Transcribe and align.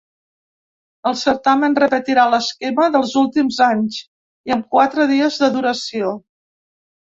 El 1.09 1.17
certamen 1.23 1.75
repetirà 1.81 2.23
l’esquema 2.31 2.89
dels 2.97 3.15
últims 3.23 3.61
anys 3.69 4.01
i 4.03 4.59
amb 4.59 4.69
quatre 4.75 5.09
dies 5.15 5.41
de 5.45 5.55
duració. 5.61 6.15